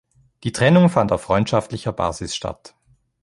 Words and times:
Die 0.43 0.51
Trennung 0.51 0.89
fand 0.89 1.11
auf 1.11 1.21
freundschaftlicher 1.21 1.93
Basis 1.93 2.35
statt. 2.35 2.73